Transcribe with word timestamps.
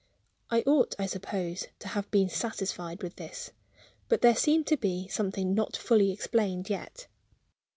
I 0.49 0.61
ought, 0.65 0.95
I 0.97 1.05
suppose, 1.05 1.67
to 1.77 1.89
have 1.89 2.09
been 2.09 2.27
satisfied 2.27 3.03
with 3.03 3.17
this. 3.17 3.51
But 4.09 4.21
there 4.23 4.33
seemed 4.35 4.65
to 4.65 4.77
be 4.77 5.07
something 5.09 5.53
not 5.53 5.77
fully 5.77 6.09
explained 6.09 6.71
yet. 6.71 7.05